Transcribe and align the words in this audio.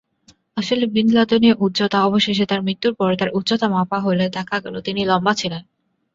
আসলে 0.57 0.85
বিন 0.87 1.07
লাদেনের 1.13 1.55
উচ্চতা 1.59 1.97
অবশেষে 2.03 2.45
তার 2.45 2.61
মৃত্যুর 2.61 2.93
পর 2.95 3.09
তার 3.15 3.29
উচ্চতা 3.33 3.67
মাপা 3.69 3.97
হলে 3.99 4.25
দেখা 4.29 4.57
গেল, 4.59 4.75
তিনি 4.81 5.01
লম্বা 5.05 5.33
ছিলেন। 5.33 5.63